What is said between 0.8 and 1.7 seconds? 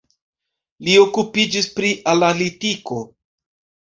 Li okupiĝis